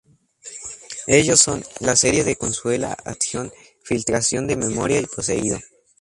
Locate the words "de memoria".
4.47-4.99